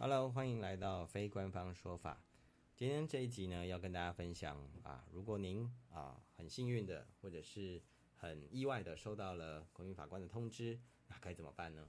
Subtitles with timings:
[0.00, 2.22] Hello，欢迎来到非官方说法。
[2.76, 7.82] 今天这一集呢，要跟大家分享啊，如果您啊很幸运的，或者是
[8.14, 10.78] 很意外的收到了国民法官的通知，
[11.08, 11.88] 那该怎么办呢？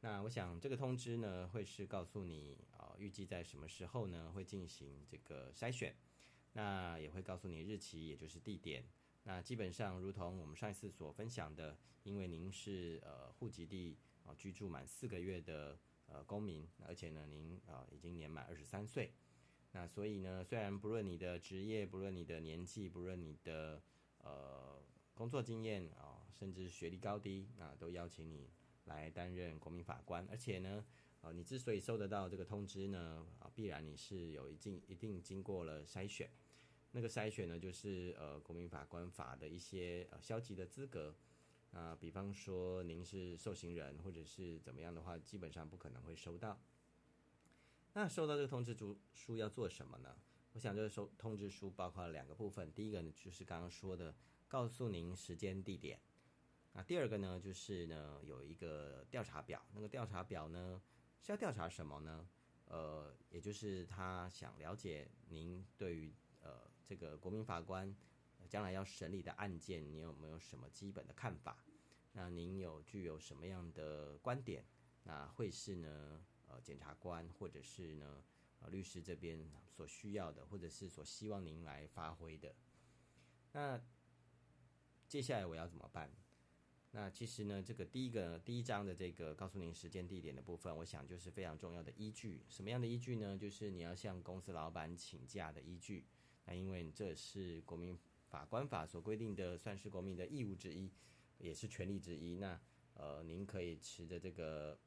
[0.00, 5.94] 那我想这个通知呢，会是告诉你啊，预计在什么时候呢会进行这个筛选，
[6.54, 8.82] 那也会告诉你日期，也就是地点。
[9.24, 15.78] 那基本上如同我们上一次所分享的，因为您是呃户籍地啊居住满四个月的。
[16.10, 19.12] 呃，公民，而且呢，您啊、已经年满二十三岁，
[19.72, 23.82] 那所以呢，虽然不论你的职业，不论你的年纪，不论你的
[24.18, 24.82] 呃
[25.12, 28.50] 工作经验啊、甚至学历高低，啊都邀请你
[28.84, 30.26] 来担任国民法官。
[30.30, 30.82] 而且呢，
[31.20, 36.30] 呃，你之所以收得到这个通知呢，啊、必然你是有一定一定经过了筛选，
[36.92, 41.14] 那个筛选呢，就是呃国民法官法的一些呃消极的资格。
[41.72, 46.58] 啊，比方说您是受刑人，或者是怎么样的话，基本上不可能会收到。
[47.92, 50.16] 那收到这个通知书书要做什么呢？
[50.54, 54.14] 我想这个收通知书包括两个部分，第一个呢就是刚刚说的，
[54.48, 56.00] 告诉您时间地点。
[56.72, 60.80] 啊，第二个呢就是呢有一个调查表，那个调查表呢
[61.20, 62.28] 是要调查什么呢？
[62.64, 67.94] 呃，也就是他想了解您对于呃这个国民法官。
[68.48, 71.62] 将来要审理的案件，你有没有什么基本的看法？
[72.12, 74.64] 那您有具有什么样的观点？
[75.04, 76.24] 那会是呢？
[76.48, 78.24] 呃，检察官或者是呢，
[78.60, 79.38] 呃，律师这边
[79.68, 82.54] 所需要的，或者是所希望您来发挥的。
[83.52, 83.78] 那
[85.06, 86.10] 接下来我要怎么办？
[86.90, 92.42] 那其实呢，这个第一个第一章的这个告诉您时间地点的部分，我想就是非常重要的依据。
[92.48, 93.36] 什么样的依据呢？
[93.36, 96.06] 就是你要向公司老板请假的依据。
[96.46, 97.98] 那因为这是国民。
[98.28, 100.90] 法官法所规定的，算是国民的义务之一，
[101.38, 102.36] 也是权利之一。
[102.36, 102.60] 那
[102.94, 104.78] 呃，您可以持着这个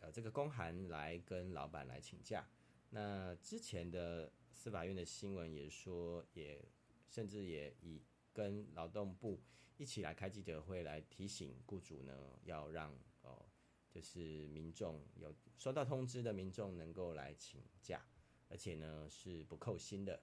[0.00, 2.48] 呃这个公函来跟老板来请假。
[2.90, 6.60] 那之前的司法院的新闻也说，也
[7.08, 9.40] 甚至也以跟劳动部
[9.76, 12.90] 一起来开记者会来提醒雇主呢，要让
[13.22, 13.46] 哦、呃，
[13.90, 18.04] 就是民众有收到通知的民众能够来请假，
[18.48, 20.20] 而且呢是不扣薪的。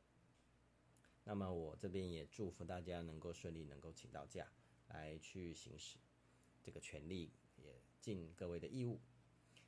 [1.30, 4.48] 那么我这边也祝福大家能够顺利能够请到假，
[4.88, 5.98] 来去行使
[6.64, 9.02] 这个权利，也尽各位的义务。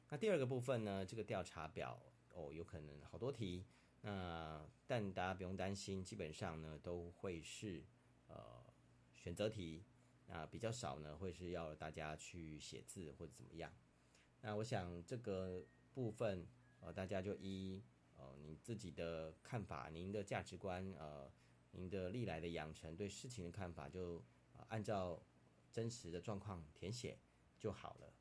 [0.07, 3.65] 那第二个部分呢，这个调查表哦，有可能好多题，
[4.03, 7.83] 那但大家不用担心，基本上呢都会是
[8.27, 8.63] 呃
[9.13, 9.83] 选择题，
[10.27, 13.69] 那比较少呢会是要大家去写字或者怎么样。
[14.39, 16.47] 那我想这个部分
[16.79, 17.83] 呃大家就依
[18.15, 21.29] 呃你自己的看法，您的价值观呃。
[21.71, 24.23] 您的历来的养成对事情的看法，就
[24.67, 25.21] 按照
[25.71, 27.17] 真实的状况填写
[27.57, 28.13] 就好了。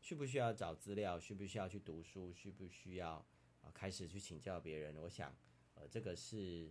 [0.00, 1.18] 需不需要找资料？
[1.18, 2.32] 需不需要去读书？
[2.32, 3.14] 需不需要
[3.62, 4.94] 啊开始去请教别人？
[4.98, 5.34] 我想，
[5.74, 6.70] 呃，这个是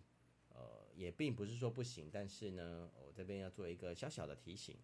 [0.49, 4.77] 呃也并不是说不行，但是呢，我这边要做一个小小的提醒，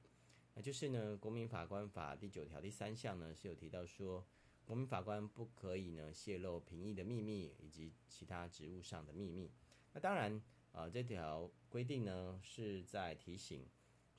[0.56, 4.26] 那就是呢，《国民法官法》第九条第三项呢是有提到说，
[4.66, 9.52] 国民法官不可以呢泄露评议的秘密以及其他职务上的秘密。
[9.94, 10.42] 那当然。
[10.72, 13.68] 啊，这条规定呢是在提醒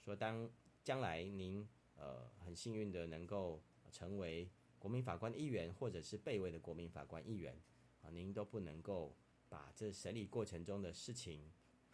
[0.04, 0.50] 说，当
[0.82, 7.58] 将来您呃很幸运的能够成为国民法官一员，或者是被位的国民法官一员
[8.02, 9.16] 啊，您都不能够
[9.48, 11.50] 把这审理过程中的事情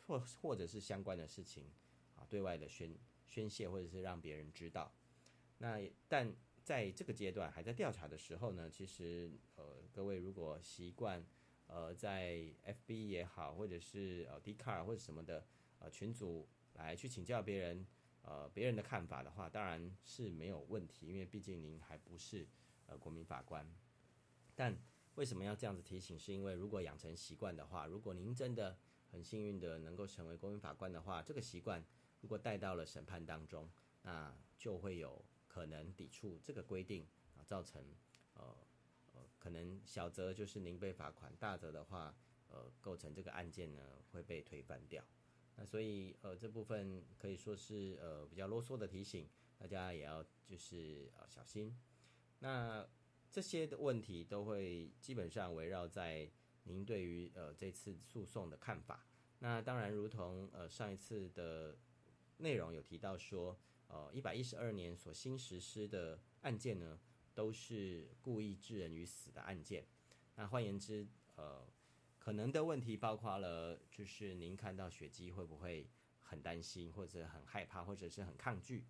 [0.07, 1.71] 或或者是相关的事情
[2.17, 2.93] 啊对外的宣
[3.27, 4.93] 宣泄，或者是让别人知道。
[5.59, 11.25] 那但在这个阶段还在调查的时候呢，其实呃各位如果习惯。
[11.69, 12.35] 呃，在
[12.65, 15.47] FB 也好，或者是呃 d c a r 或者什么的
[15.79, 17.87] 呃群组来去请教别人
[18.23, 22.49] 呃别人的看法的话，当然是没有问题，因为毕竟您还不是
[22.87, 23.71] 呃国民法官。
[24.55, 24.77] 但
[25.15, 26.19] 为什么要这样子提醒？
[26.19, 28.79] 是因为如果养成习惯的话，如果您真的
[29.11, 31.85] 很幸运的能够成为国民法官的话，这个习惯
[32.23, 33.71] 如果带到了审判当中，
[34.03, 37.85] 那就会有可能抵触这个规定啊，造成
[38.33, 38.57] 呃。
[39.39, 42.15] 可能小则就是您被罚款，大则的话，
[42.49, 45.05] 呃，构成这个案件呢会被推翻掉。
[45.57, 49.29] 那所以呃这部分可以说是呃比较啰嗦的提醒，
[49.59, 51.77] 大家也要就是呃小心。
[52.39, 52.87] 那
[53.31, 56.31] 这些的问题都会基本上围绕在
[56.65, 59.07] 您对于呃这次诉讼的看法。
[59.41, 61.77] 那当然，如同呃上一次的
[62.39, 66.99] 内容有提到说，呃一百一十二年所新实施的案件呢。
[67.39, 69.87] 都是故意致人于死的案件。
[70.35, 71.07] 那换言之，
[71.37, 71.65] 呃，
[72.19, 75.89] 可能的问题包括了，就是您看到血迹会不会
[76.21, 78.85] 很担心，或者很害怕，或者是很抗拒？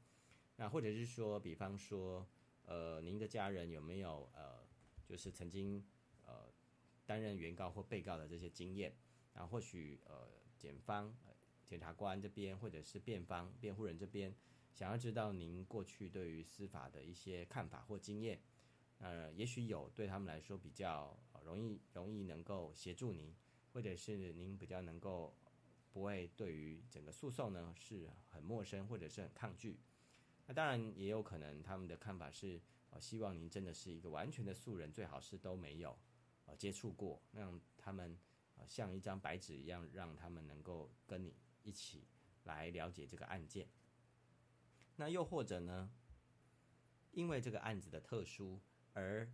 [0.57, 2.27] 那或者是说，比方说，
[2.65, 4.67] 呃，您的家人有没有呃，
[5.05, 5.87] 就是曾经
[6.25, 6.51] 呃
[7.05, 8.97] 担任原告或被告的这些经验，
[9.35, 11.15] 然后或许呃检方、
[11.67, 14.35] 检察官这边或者是辩方辩护人这边
[14.73, 18.41] 想要知道您过去对于司法的一些看法或经验，
[18.99, 23.35] 呃，也许有对他们来说比较容易容易能够协助您，
[23.73, 25.35] 或者是您比较能够。
[25.91, 29.81] 不会对于整个诉讼呢是很陌生或者是很抗拒，
[30.47, 32.61] 那当然也有可能他们的看法是，
[33.01, 35.99] 希望您真的是一个完全的素人，最好是都没有
[36.45, 38.17] 呃接触过，让他们
[38.59, 42.07] 呃像一张白纸一样，让他们能够跟你一起
[42.45, 43.67] 来了解这个案件。
[44.99, 45.91] 那又或者呢，
[47.11, 48.61] 因为这个案子的特殊
[48.93, 49.29] 而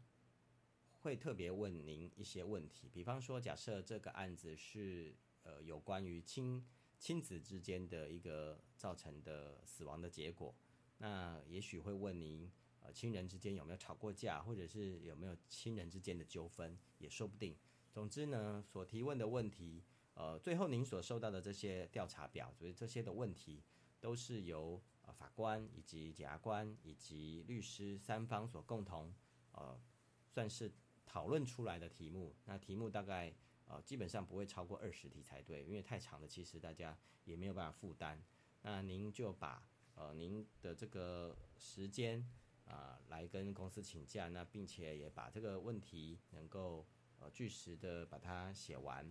[1.02, 5.14] 会特别问您一些问题，比方说，假设这个案子是。
[5.46, 6.64] 呃，有关于亲
[6.98, 10.54] 亲子之间的一个造成的死亡的结果，
[10.96, 12.50] 那也许会问您，
[12.80, 17.54] 呃，亲人之间有没有吵过架，或者是有没有亲人之间的纠纷，也说不定。
[17.92, 19.84] 总之呢，所提问的问题，
[20.14, 23.62] 呃，最后您所收到的这些调查表，所以这些的问题
[24.00, 29.14] 都是由呃法官以及检察官以及律师三方所共同
[29.52, 29.80] 呃
[30.28, 30.72] 算是
[31.06, 32.34] 讨论出来的题目。
[32.44, 33.34] 那题目大概。
[33.66, 38.22] 呃，基本上不会超过二十题才对，因为太长了，其实大家也没有办法负担。
[38.60, 42.22] 那您就把呃您的这个时间
[42.66, 46.86] 啊、来跟公司请假，那并且也把这个问题能够
[47.18, 49.10] 呃据实的把它写完。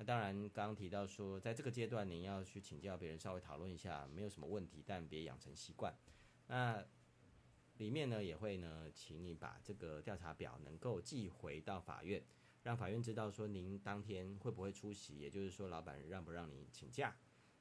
[0.00, 5.94] 那当然，刚刚提到说，在这个阶段您要去请教别人，稍微讨论一下，没有什么问题，但别养成习惯。
[6.46, 6.82] 那
[7.76, 12.24] 里面呢也会呢，请你把这个调查表能够寄回到法院。
[12.62, 17.14] 让法院知道说您当天会不会出席，也就是说老板让不让你请假。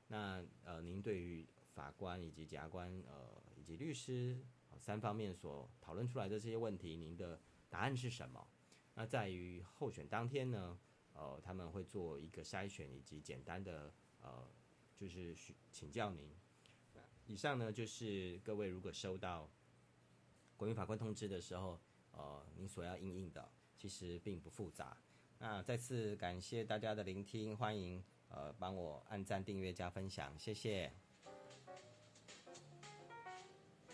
[0.08, 4.42] 那呃，您对于法官以及检察官呃以及律师
[4.78, 8.48] 三方面所讨论出来的这些问题，您的答案是什么？
[8.94, 10.80] 那在于候选当天呢，
[11.20, 14.48] 呃，他们会做一个筛选以及简单的呃，
[14.96, 15.36] 就是
[15.70, 16.32] 请教您。
[17.26, 19.50] 以上呢就是各位如果收到
[20.56, 21.80] 国民法官通知的时候，
[22.12, 23.52] 呃，您所要应应的。
[23.78, 24.98] 其实并不复杂。
[25.38, 30.92] 那再次感谢大家的聆听，欢迎呃帮我按赞、订阅、加分享，谢谢。